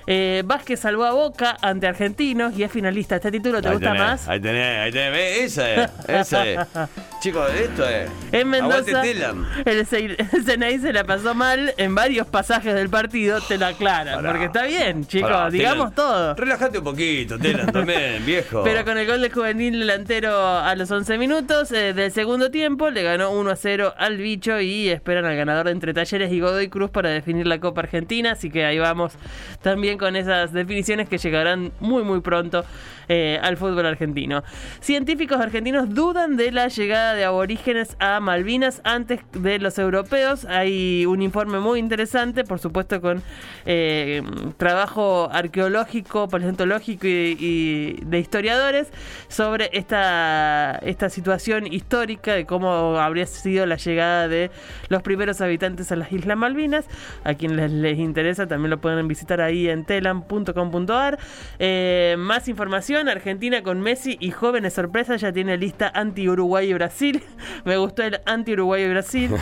Eh, 0.06 0.42
Vázquez 0.44 0.80
salvó 0.80 1.04
a 1.04 1.12
Boca 1.12 1.56
ante 1.60 1.86
Argentinos 1.86 2.56
y 2.56 2.62
es 2.62 2.72
finalista. 2.72 3.16
¿Este 3.16 3.30
título 3.30 3.60
te 3.60 3.68
Ahí 3.68 3.74
gusta 3.74 3.92
tenés, 3.92 4.02
más? 4.02 4.28
Ahí 4.28 4.40
tenés, 4.40 4.78
ahí 4.78 4.92
tenés. 4.92 5.40
Esa 5.40 5.74
es, 5.74 5.90
esa 6.08 6.46
es. 6.46 6.58
Chicos, 7.20 7.50
esto 7.52 7.86
es. 7.86 8.10
En 8.32 8.48
Mendoza, 8.48 9.02
el, 9.02 9.86
CNI 9.86 10.78
se 10.78 10.92
la 10.92 11.04
pasó 11.04 11.34
mal 11.34 11.74
en 11.76 11.94
varios 11.94 12.26
pasajes 12.26 12.74
del 12.74 12.88
partido, 12.88 13.40
te 13.42 13.58
lo 13.58 13.66
aclaran. 13.66 14.16
Pará. 14.16 14.30
Porque 14.30 14.46
está 14.46 14.64
bien, 14.64 15.06
chicos, 15.06 15.30
Pará, 15.30 15.50
digamos 15.50 15.94
todo. 15.94 16.34
Relájate 16.34 16.78
un 16.78 16.84
poquito, 16.84 17.38
Telan, 17.38 17.70
también, 17.70 18.24
viejo. 18.26 18.62
Pero 18.64 18.86
con 18.86 18.96
el 18.96 19.06
gol 19.06 19.20
de 19.20 19.28
juvenil 19.30 19.78
delantero 19.80 20.34
a 20.34 20.74
los 20.76 20.90
11 20.90 21.18
minutos 21.18 21.70
eh, 21.72 21.92
del 21.92 22.10
segundo 22.10 22.50
tiempo, 22.50 22.88
le 22.88 23.02
ganó 23.02 23.32
1 23.32 23.50
a 23.50 23.56
0 23.56 23.94
al 23.98 24.16
bicho 24.16 24.58
y 24.58 24.88
esperan 24.88 25.26
al 25.26 25.36
ganador 25.36 25.68
entre 25.68 25.92
Talleres 25.92 26.32
y 26.32 26.40
Godoy 26.40 26.68
Cruz 26.68 26.90
para 26.90 27.10
definir 27.10 27.46
la 27.46 27.60
Copa 27.60 27.82
Argentina. 27.82 28.32
Así 28.32 28.50
que 28.50 28.64
ahí 28.64 28.78
vamos 28.78 29.12
también 29.60 29.89
con 29.98 30.16
esas 30.16 30.52
definiciones 30.52 31.08
que 31.08 31.18
llegarán 31.18 31.72
muy, 31.80 32.02
muy 32.04 32.20
pronto 32.20 32.64
eh, 33.12 33.40
al 33.42 33.56
fútbol 33.56 33.86
argentino. 33.86 34.44
Científicos 34.78 35.40
argentinos 35.40 35.92
dudan 35.92 36.36
de 36.36 36.52
la 36.52 36.68
llegada 36.68 37.14
de 37.14 37.24
aborígenes 37.24 37.96
a 37.98 38.20
Malvinas 38.20 38.80
antes 38.84 39.18
de 39.32 39.58
los 39.58 39.80
europeos. 39.80 40.44
Hay 40.44 41.06
un 41.06 41.20
informe 41.20 41.58
muy 41.58 41.80
interesante, 41.80 42.44
por 42.44 42.60
supuesto, 42.60 43.00
con 43.00 43.20
eh, 43.66 44.22
trabajo 44.58 45.28
arqueológico, 45.32 46.28
paleontológico 46.28 47.08
y, 47.08 47.98
de 48.04 48.18
historiadores 48.20 48.92
sobre 49.26 49.70
esta, 49.72 50.78
esta 50.82 51.10
situación 51.10 51.66
histórica 51.66 52.34
de 52.34 52.46
cómo 52.46 52.96
habría 52.96 53.26
sido 53.26 53.66
la 53.66 53.76
llegada 53.76 54.28
de 54.28 54.52
los 54.88 55.02
primeros 55.02 55.40
habitantes 55.40 55.90
a 55.90 55.96
las 55.96 56.12
Islas 56.12 56.36
Malvinas. 56.36 56.84
A 57.24 57.34
quienes 57.34 57.72
les, 57.72 57.72
les 57.72 57.98
interesa 57.98 58.46
también 58.46 58.70
lo 58.70 58.80
pueden 58.80 59.08
visitar 59.08 59.40
ahí 59.40 59.68
en 59.68 59.79
telam.com.ar. 59.84 61.18
Eh, 61.58 62.16
más 62.18 62.48
información. 62.48 63.08
Argentina 63.08 63.62
con 63.62 63.80
Messi 63.80 64.16
y 64.20 64.30
jóvenes 64.30 64.74
sorpresas 64.74 65.20
ya 65.20 65.32
tiene 65.32 65.56
lista 65.56 65.90
anti-Uruguay 65.94 66.70
y 66.70 66.72
Brasil. 66.74 67.22
Me 67.64 67.76
gustó 67.76 68.02
el 68.02 68.20
anti-Uruguay 68.26 68.82
y 68.84 68.88
Brasil. 68.88 69.30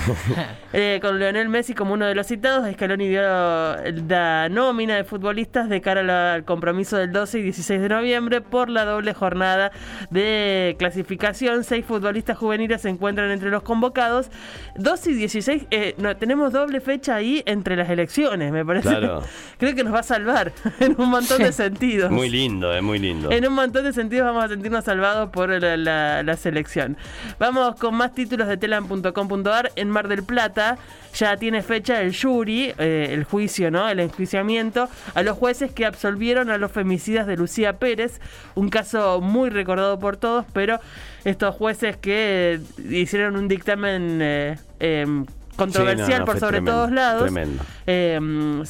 Eh, 0.73 0.99
con 1.01 1.19
Leonel 1.19 1.49
Messi 1.49 1.73
como 1.75 1.95
uno 1.95 2.05
de 2.07 2.15
los 2.15 2.27
citados, 2.27 2.71
Scaloni 2.71 3.09
dio 3.09 3.23
la 3.23 4.49
nómina 4.51 4.97
de 4.97 5.05
futbolistas 5.05 5.69
de 5.69 5.81
cara 5.81 6.03
la- 6.03 6.35
al 6.35 6.45
compromiso 6.45 6.97
del 6.99 7.11
12 7.11 7.39
y 7.39 7.43
16 7.43 7.81
de 7.81 7.89
noviembre 7.89 8.41
por 8.43 8.69
la 8.69 8.85
doble 8.85 9.15
jornada 9.15 9.73
de 10.11 10.77
clasificación. 10.79 11.65
Seis 11.65 11.85
futbolistas 11.87 12.37
juveniles 12.37 12.83
se 12.83 12.91
encuentran 12.91 13.31
entre 13.31 13.51
los 13.51 13.63
convocados. 13.63 14.31
12 14.77 15.11
y 15.13 15.15
16, 15.15 15.67
eh, 15.71 15.95
no, 15.99 16.17
tenemos 16.17 16.53
doble 16.53 16.81
fecha 16.81 17.15
ahí 17.17 17.43
entre 17.47 17.75
las 17.77 17.89
elecciones, 17.89 18.53
me 18.53 18.65
parece. 18.65 18.89
Claro. 18.89 19.23
Creo 19.59 19.75
que 19.75 19.85
nos 19.85 19.95
va 19.95 20.01
a 20.01 20.05
salvar 20.05 20.28
en 20.81 20.95
un 20.99 21.09
montón 21.09 21.39
de 21.43 21.53
sentidos. 21.53 22.11
Muy 22.11 22.29
lindo, 22.29 22.73
es 22.75 22.83
muy 22.83 22.99
lindo. 22.99 23.31
En 23.31 23.47
un 23.47 23.55
montón 23.55 23.85
de 23.85 23.93
sentidos 23.93 24.27
vamos 24.27 24.45
a 24.45 24.49
sentirnos 24.49 24.85
salvados 24.85 25.31
por 25.31 25.49
la, 25.51 25.77
la- 25.77 26.23
la 26.23 26.37
selección. 26.37 26.97
Vamos 27.39 27.77
con 27.77 27.95
más 27.95 28.15
títulos 28.15 28.49
de 28.49 28.57
telam.com.ar. 28.57 29.73
En 29.77 29.91
Mar 29.91 30.09
del 30.09 30.23
Plata 30.23 30.79
ya 31.15 31.37
tiene 31.37 31.63
fecha 31.63 32.01
el 32.01 32.15
jury, 32.17 32.73
eh, 32.79 33.09
el 33.11 33.25
juicio, 33.25 33.71
¿no? 33.71 33.89
El 33.89 34.01
enjuiciamiento 34.01 34.89
a 35.15 35.23
los 35.23 35.37
jueces 35.37 35.73
que 35.73 35.87
absolvieron 35.87 36.51
a 36.51 36.59
los 36.59 36.71
femicidas 36.73 37.27
de 37.27 37.37
Lucía 37.37 37.79
Pérez. 37.79 38.21
Un 38.55 38.69
caso 38.69 39.21
muy 39.21 39.51
recordado 39.51 39.99
por 39.99 40.17
todos, 40.17 40.45
pero 40.53 40.79
estos 41.25 41.55
jueces 41.55 41.97
que 41.97 42.61
eh, 42.79 42.95
hicieron 42.95 43.37
un 43.37 43.49
dictamen 43.49 44.19
eh, 44.23 44.57
em, 44.81 45.27
controversial 45.59 46.07
Sí, 46.07 46.13
no, 46.13 46.19
no, 46.21 46.25
por 46.25 46.39
sobre 46.41 46.53
tremendo, 46.53 46.73
todos 46.73 46.93
lados. 46.93 47.23
tremendo. 47.25 47.63
Eh, 47.87 48.19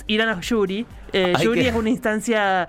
irán 0.09 0.28
a 0.30 0.40
jury. 0.42 0.87
Eh, 1.12 1.33
que- 1.62 1.68
es 1.68 1.75
una 1.75 1.90
instancia 1.90 2.68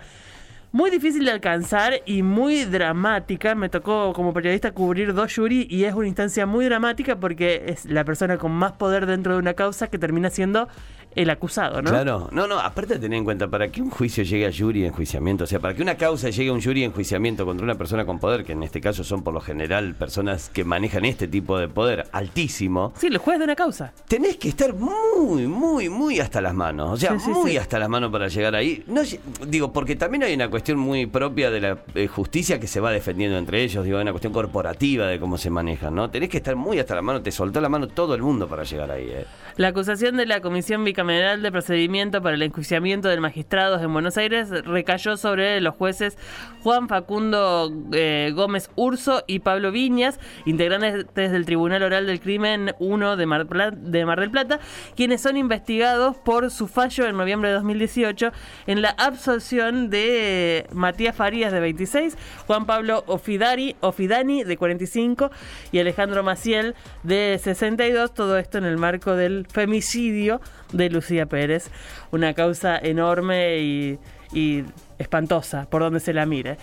muy 0.72 0.90
difícil 0.92 1.26
de 1.26 1.32
alcanzar 1.32 1.94
y 2.06 2.22
muy 2.24 2.66
dramática. 2.66 3.56
Me 3.56 3.70
tocó 3.70 4.14
como 4.14 4.34
periodista 4.34 4.72
cubrir 4.72 5.14
dos 5.14 5.34
jury 5.36 5.68
y 5.70 5.84
es 5.86 5.94
una 5.94 6.08
instancia 6.08 6.46
muy 6.46 6.66
dramática 6.66 7.20
porque 7.20 7.64
es 7.68 7.86
la 7.86 8.04
persona 8.04 8.38
con 8.38 8.52
más 8.52 8.74
poder 8.74 9.06
dentro 9.06 9.34
de 9.34 9.40
una 9.40 9.54
causa 9.54 9.88
que 9.88 9.98
termina 9.98 10.30
siendo 10.30 10.68
el 11.16 11.32
acusado, 11.32 11.82
¿no? 11.82 11.90
Claro, 11.90 12.30
no, 12.32 12.46
no, 12.46 12.60
aparte 12.60 12.94
de 12.94 13.00
tener 13.00 13.18
en 13.18 13.26
cuenta, 13.26 13.48
para 13.48 13.70
que 13.70 13.82
un 13.82 13.90
juicio 13.90 14.24
llegue 14.24 14.46
a 14.46 14.52
jury 14.56 14.82
de 14.82 14.88
enjuiciamiento, 14.90 15.46
o 15.46 15.48
sea, 15.48 15.60
para 15.60 15.74
que 15.74 15.82
una 15.82 15.96
causa 15.98 16.30
llegue 16.30 16.52
a 16.52 16.54
un 16.54 16.62
jury 16.62 16.82
de 16.82 16.86
enjuiciamiento 16.86 17.48
contra 17.48 17.64
una 17.64 17.74
persona 17.74 18.06
con 18.06 18.20
poder, 18.20 18.46
que 18.46 18.52
en 18.52 18.62
este 18.62 18.80
caso 18.80 19.04
son 19.04 19.24
por 19.24 19.34
lo 19.34 19.42
general 19.42 19.96
personas 19.96 20.50
que 20.50 20.64
manejan 20.64 21.06
este 21.06 21.28
tipo 21.28 21.58
de 21.58 21.68
poder 21.68 22.06
altísimo, 22.12 22.94
Sí, 22.96 23.08
el 23.08 23.18
juez 23.18 23.40
de 23.40 23.46
una 23.46 23.56
causa. 23.56 23.92
tenés 24.08 24.38
que 24.38 24.50
estar 24.50 24.76
muy, 24.76 25.48
muy, 25.48 25.90
muy 25.90 26.20
hasta 26.20 26.42
las 26.42 26.54
manos. 26.54 26.92
O 26.92 26.98
sea, 26.98 27.18
Sí, 27.18 27.26
sí, 27.26 27.32
muy 27.32 27.52
sí. 27.52 27.58
hasta 27.58 27.80
las 27.80 27.90
manos 27.90 28.12
para 28.12 28.28
llegar 28.28 28.54
ahí. 28.54 28.84
No, 28.86 29.02
digo, 29.48 29.74
porque 29.74 29.96
también 29.96 30.22
hay 30.24 30.36
una 30.36 30.48
cuestión 30.48 30.59
muy 30.76 31.06
propia 31.06 31.50
de 31.52 31.62
la 31.62 31.78
eh, 31.96 32.08
justicia 32.08 32.60
que 32.60 32.68
se 32.68 32.80
va 32.80 32.92
defendiendo 32.92 33.38
entre 33.38 33.64
ellos. 33.64 33.84
Digo, 33.84 34.00
una 34.00 34.12
cuestión 34.12 34.34
corporativa 34.34 35.08
de 35.08 35.20
cómo 35.20 35.38
se 35.38 35.50
manejan, 35.50 35.96
¿no? 35.96 36.10
Tenés 36.10 36.30
que 36.30 36.38
estar 36.38 36.56
muy 36.56 36.80
hasta 36.80 36.96
la 36.96 37.02
mano. 37.02 37.22
Te 37.22 37.32
soltó 37.32 37.62
la 37.62 37.70
mano 37.70 37.88
todo 37.88 38.16
el 38.16 38.22
mundo 38.22 38.48
para 38.48 38.64
llegar 38.64 38.92
ahí, 38.92 39.10
¿eh? 39.10 39.26
La 39.58 39.70
acusación 39.70 40.16
de 40.16 40.26
la 40.26 40.42
Comisión 40.42 40.84
Bicameral 40.84 41.42
de 41.42 41.52
Procedimiento 41.52 42.22
para 42.22 42.36
el 42.36 42.42
Enjuiciamiento 42.42 43.10
del 43.10 43.20
Magistrados 43.20 43.82
en 43.82 43.92
Buenos 43.92 44.18
Aires 44.18 44.50
recayó 44.66 45.18
sobre 45.18 45.60
los 45.60 45.76
jueces 45.76 46.18
Juan 46.64 46.88
Facundo 46.88 47.72
eh, 47.92 48.32
Gómez 48.34 48.70
Urso 48.76 49.24
y 49.28 49.40
Pablo 49.40 49.72
Viñas, 49.72 50.20
integrantes 50.46 51.32
del 51.32 51.46
Tribunal 51.46 51.84
Oral 51.84 52.06
del 52.06 52.20
Crimen 52.20 52.74
1 52.80 53.18
de 53.18 53.26
Mar, 53.26 53.48
de 53.76 54.06
Mar 54.06 54.20
del 54.20 54.32
Plata, 54.32 54.60
quienes 54.96 55.22
son 55.22 55.36
investigados 55.36 56.16
por 56.18 56.52
su 56.52 56.68
fallo 56.68 57.06
en 57.06 57.18
noviembre 57.18 57.50
de 57.50 57.56
2018 57.56 58.32
en 58.68 58.82
la 58.82 58.90
absolución 58.92 59.90
de 59.90 60.49
Matías 60.74 61.16
Farías 61.16 61.52
de 61.52 61.60
26, 61.60 62.18
Juan 62.48 62.66
Pablo 62.66 63.04
Ofidari, 63.08 63.76
Ofidani 63.82 64.44
de 64.44 64.58
45 64.58 65.32
y 65.72 65.80
Alejandro 65.80 66.24
Maciel 66.24 66.76
de 67.04 67.40
62, 67.42 68.14
todo 68.14 68.38
esto 68.38 68.58
en 68.58 68.66
el 68.66 68.78
marco 68.78 69.16
del 69.16 69.46
femicidio 69.52 70.42
de 70.74 70.90
Lucía 70.90 71.26
Pérez, 71.26 71.70
una 72.12 72.34
causa 72.34 72.78
enorme 72.78 73.60
y, 73.60 74.00
y 74.34 74.64
espantosa 74.98 75.68
por 75.70 75.82
donde 75.82 76.00
se 76.00 76.14
la 76.14 76.26
mire. 76.26 76.58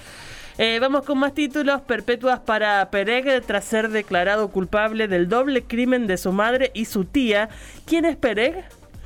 Eh, 0.59 0.79
vamos 0.81 1.05
con 1.05 1.19
más 1.19 1.35
títulos. 1.35 1.83
Perpetuas 1.83 2.41
para 2.41 2.91
Pereg 2.91 3.43
tras 3.45 3.65
ser 3.65 3.91
declarado 3.91 4.49
culpable 4.49 5.07
del 5.07 5.29
doble 5.29 5.65
crimen 5.65 6.07
de 6.07 6.17
su 6.17 6.33
madre 6.33 6.71
y 6.73 6.87
su 6.87 7.05
tía. 7.05 7.51
¿Quién 7.85 8.07
es 8.07 8.17
Pereg? 8.17 8.65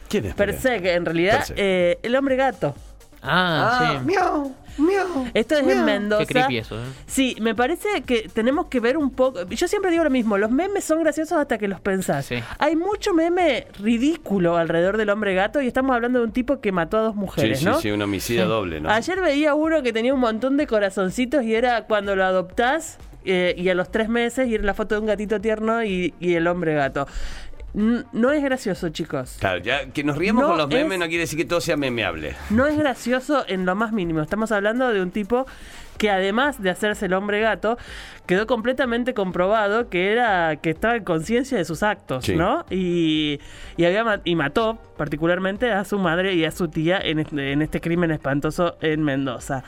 ¿Quién 0.09 0.27
es? 0.27 0.35
Perseg, 0.35 0.87
en 0.87 1.05
realidad, 1.05 1.39
Perseg. 1.39 1.57
eh, 1.59 1.99
el 2.05 2.15
hombre 2.15 2.37
gato. 2.37 2.75
Ah, 3.23 3.99
sí. 4.01 4.07
miau, 4.07 4.55
miau. 4.79 5.27
Esto 5.35 5.57
es 5.57 5.67
en 5.69 5.85
Mendoza. 5.85 6.25
Qué 6.25 6.33
creepy 6.33 6.59
eso, 6.59 6.79
¿eh? 6.79 6.85
Sí, 7.07 7.37
me 7.41 7.55
parece 7.55 8.03
que 8.07 8.29
tenemos 8.33 8.67
que 8.69 8.81
ver 8.81 8.97
un 8.97 9.11
poco. 9.11 9.47
Yo 9.49 9.69
siempre 9.69 9.91
digo 9.91 10.05
lo 10.05 10.11
mismo: 10.11 10.39
los 10.39 10.51
memes 10.51 10.85
son 10.85 11.01
graciosos 11.03 11.39
hasta 11.39 11.59
que 11.59 11.69
los 11.69 11.81
pensás. 11.81 12.25
Sí. 12.27 12.37
Hay 12.59 12.77
mucho 12.77 13.13
meme 13.13 13.67
ridículo 13.79 14.57
alrededor 14.57 14.97
del 14.97 15.11
hombre 15.11 15.35
gato 15.35 15.61
y 15.61 15.67
estamos 15.67 15.95
hablando 15.95 16.21
de 16.21 16.25
un 16.25 16.33
tipo 16.33 16.61
que 16.61 16.73
mató 16.73 16.97
a 16.99 17.01
dos 17.03 17.15
Sí, 17.15 17.19
mujeres, 17.21 17.59
sí, 17.59 17.65
¿no? 17.67 17.79
sí, 17.81 17.91
un 17.91 18.01
homicidio 18.03 18.47
doble, 18.49 18.81
¿no? 18.81 18.89
Ayer 18.91 19.21
veía 19.21 19.55
uno 19.55 19.83
que 19.83 19.93
tenía 19.93 20.15
un 20.15 20.21
montón 20.21 20.57
de 20.57 20.67
corazoncitos 20.67 21.45
y 21.45 21.55
era 21.55 21.83
cuando 21.85 22.17
lo 22.17 22.25
adoptás 22.25 22.97
eh, 23.27 23.55
y 23.59 23.69
a 23.69 23.75
los 23.75 23.91
tres 23.91 24.09
meses 24.09 24.49
y 24.49 24.55
era 24.55 24.65
la 24.65 24.73
foto 24.73 24.95
de 24.95 25.01
un 25.03 25.07
gatito 25.07 25.41
tierno 25.43 25.85
y, 25.85 26.15
y 26.21 26.35
el 26.37 26.47
hombre 26.47 26.75
gato. 26.75 27.07
No 27.75 28.33
es 28.33 28.43
gracioso, 28.43 28.89
chicos. 28.89 29.37
Claro, 29.39 29.59
ya 29.59 29.87
que 29.91 30.03
nos 30.03 30.17
riemos 30.17 30.43
No 30.43 30.49
con 30.49 30.59
los 30.59 30.69
memes 30.69 30.93
es- 30.95 30.99
no 30.99 31.07
quiere 31.07 31.21
decir 31.21 31.39
que 31.39 31.45
todo 31.45 31.61
sea 31.61 31.77
memeable. 31.77 32.35
No 32.51 32.67
es 32.67 32.77
gracioso 32.77 33.45
en 33.47 33.65
lo 33.67 33.75
más 33.77 33.93
mínimo. 33.93 34.21
Estamos 34.23 34.51
hablando 34.53 34.89
de 34.93 35.01
un 35.03 35.11
tipo 35.13 35.47
que 36.01 36.09
además 36.09 36.63
de 36.63 36.71
hacerse 36.71 37.05
el 37.07 37.13
hombre 37.13 37.41
gato, 37.41 37.77
quedó 38.25 38.47
completamente 38.47 39.13
comprobado 39.13 39.91
que 39.91 40.11
era 40.13 40.57
que 40.57 40.71
estaba 40.71 40.97
en 40.97 41.05
conciencia 41.05 41.59
de 41.59 41.67
sus 41.67 41.83
actos, 41.83 42.25
Sí. 42.25 42.37
¿no? 42.37 42.65
Y, 42.71 43.39
y 43.77 43.85
había 43.85 44.23
y 44.25 44.35
mató 44.35 44.79
particularmente 44.97 45.71
a 45.71 45.85
su 45.85 45.99
madre 45.99 46.33
y 46.35 46.47
a 46.47 46.53
su 46.53 46.69
tía 46.69 46.99
en 47.03 47.19
este, 47.19 47.53
en 47.53 47.61
este 47.61 47.83
crimen 47.83 48.11
espantoso 48.13 48.79
en 48.81 49.03
Mendoza. 49.03 49.63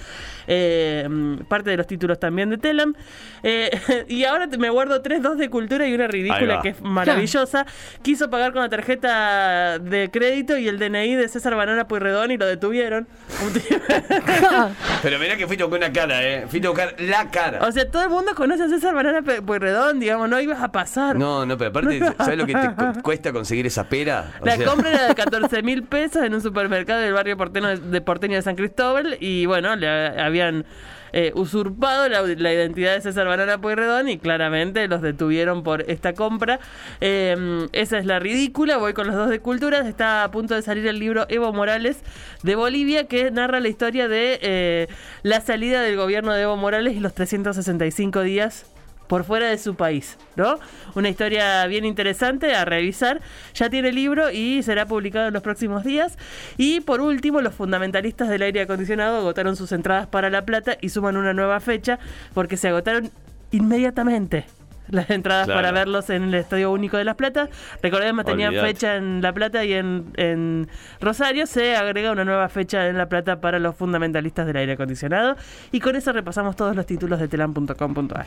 Eh, 0.47 1.07
mm, 1.07 1.45
parte 1.49 1.69
de 1.69 1.77
los 1.77 1.87
títulos 1.87 2.19
también 2.19 2.49
de 2.49 2.57
Telam. 2.57 2.95
Eh, 3.43 3.71
y 4.09 4.25
ahora 4.25 4.47
me 4.59 4.71
guardo 4.71 5.03
tres 5.03 5.23
dos 5.23 5.37
de 5.37 5.51
cultura 5.51 5.87
y 5.87 5.95
una 5.95 6.07
ridícula 6.07 6.61
que 6.63 6.71
es 6.71 6.81
maravillosa. 6.81 7.67
Quiso 8.03 8.31
pagar 8.31 8.53
con 8.55 8.63
la 8.63 8.71
tarjeta 8.71 9.79
de 9.79 10.11
crédito 10.11 10.57
y 10.57 10.69
el 10.69 10.79
DNI 10.79 11.15
de 11.15 11.29
César 11.29 11.55
Banana 11.57 11.89
Pueyrredón 11.89 12.31
y 12.31 12.39
lo 12.39 12.47
detuvieron. 12.47 13.07
Pero 15.03 15.19
mirá 15.19 15.37
que 15.37 15.47
fuiste 15.47 15.65
con 15.65 15.75
una 15.75 15.93
cara, 15.93 16.22
¿eh? 16.23 16.45
Fuiste 16.49 16.67
a 16.67 16.71
buscar 16.71 16.95
la 17.01 17.31
cara. 17.31 17.59
o 17.67 17.73
sea, 17.73 17.91
todo 17.91 18.03
el 18.03 18.09
mundo 18.11 18.33
conoce 18.35 18.63
a 18.63 18.69
César 18.69 18.95
Banana 18.95 19.21
Pueyrredón, 19.23 20.01
digamos, 20.01 20.29
no 20.29 20.41
ibas 20.41 20.61
a 20.63 20.71
pasar. 20.73 21.17
No, 21.17 21.45
no, 21.45 21.57
pero 21.59 21.71
aparte, 21.71 22.01
¿sabes 22.19 22.39
lo 22.39 22.47
que 22.47 22.55
te 22.55 22.69
cu- 22.75 23.03
cuesta 23.03 23.33
conseguir 23.33 23.67
esa 23.67 23.85
pera? 23.89 24.33
O 24.41 24.45
La 24.47 24.57
sea, 24.57 24.67
compra 24.67 24.91
era 24.91 25.09
de 25.09 25.15
14 25.17 25.63
mil 25.63 25.83
pesos 25.85 26.23
en 26.23 26.35
un 26.35 26.41
supermercado 26.41 27.01
del 27.01 27.13
barrio 27.13 27.37
porteño 27.37 27.77
de 27.79 28.01
porteño 28.01 28.37
de 28.37 28.43
San 28.43 28.57
Cristóbal 28.57 29.17
y 29.21 29.47
bueno, 29.47 29.77
le 29.77 29.89
habían 30.21 30.65
eh, 31.13 31.33
usurpado 31.35 32.09
la, 32.09 32.53
identidad 32.53 32.95
de 32.95 33.01
César 33.01 33.27
Banana 33.27 33.61
Pueyrredón 33.61 34.09
y 34.09 34.19
claramente 34.19 34.89
los 34.89 35.03
detuvieron 35.03 35.63
por 35.63 35.83
esta 35.91 36.15
compra. 36.15 36.61
Eh, 37.01 37.69
esa 37.73 37.99
es 37.99 38.07
la 38.07 38.19
ridícula. 38.19 38.79
Voy 38.79 38.95
con 38.95 39.07
los 39.07 39.17
dos 39.17 39.29
de 39.29 39.41
culturas. 39.41 39.87
Está 39.87 40.25
a 40.25 40.31
punto 40.31 40.55
de 40.55 40.63
salir 40.63 40.87
el 40.87 40.99
libro 40.99 41.27
Evo 41.29 41.53
Morales 41.53 42.03
de 42.43 42.55
Bolivia 42.55 43.07
que 43.07 43.31
narra 43.31 43.61
la 43.61 43.69
historia 43.69 44.09
de 44.09 44.39
eh, 44.43 44.89
la 45.23 45.41
salida 45.41 45.83
del 45.83 45.97
gobierno 45.97 46.33
de 46.33 46.43
Evo 46.43 46.57
Morales 46.57 46.97
y 46.97 47.01
los 47.01 47.15
365 47.15 48.23
días 48.23 48.72
por 49.13 49.25
fuera 49.25 49.51
de 49.51 49.59
su 49.59 49.75
país, 49.75 50.17
¿no? 50.37 50.59
Una 50.95 51.11
historia 51.11 51.67
bien 51.67 51.85
interesante 51.85 52.55
a 52.55 52.65
revisar. 52.65 53.21
Ya 53.53 53.69
tiene 53.69 53.93
libro 53.93 54.31
y 54.31 54.63
será 54.63 54.87
publicado 54.87 55.27
en 55.29 55.35
los 55.35 55.43
próximos 55.43 55.85
días. 55.85 56.17
Y 56.57 56.81
por 56.81 57.03
último, 57.03 57.43
los 57.43 57.55
fundamentalistas 57.55 58.31
del 58.31 58.41
aire 58.41 58.63
acondicionado 58.63 59.19
agotaron 59.19 59.55
sus 59.55 59.71
entradas 59.73 60.07
para 60.07 60.31
La 60.31 60.47
Plata 60.47 60.79
y 60.81 60.89
suman 60.89 61.19
una 61.19 61.35
nueva 61.35 61.61
fecha 61.61 61.99
porque 62.33 62.57
se 62.57 62.69
agotaron 62.69 63.11
inmediatamente 63.51 64.47
las 64.89 65.11
entradas 65.11 65.45
Claro. 65.45 65.59
para 65.59 65.73
verlos 65.73 66.09
en 66.11 66.25
el 66.25 66.35
Estadio 66.35 66.73
Único 66.73 66.97
de 66.97 67.05
Las 67.05 67.17
Plata. 67.17 67.51
Recordemos, 67.83 68.25
tenían 68.25 68.55
fecha 68.55 68.97
en 68.97 69.21
La 69.21 69.35
Plata 69.35 69.63
y 69.63 69.75
en, 69.75 70.07
en 70.17 70.69
Rosario. 71.03 71.47
Se 71.47 71.77
agrega 71.77 72.13
una 72.13 72.25
nueva 72.25 72.49
fecha 72.49 72.89
en 72.89 72.97
La 72.97 73.11
Plata 73.11 73.43
para 73.43 73.59
los 73.59 73.77
fundamentalistas 73.77 74.47
del 74.47 74.57
aire 74.57 74.73
acondicionado. 74.73 75.37
Y 75.71 75.81
con 75.81 75.97
eso 75.97 76.13
repasamos 76.13 76.57
todos 76.57 76.75
los 76.75 76.87
títulos 76.87 77.21
de 77.21 77.29
telam.com.ar. 77.29 78.27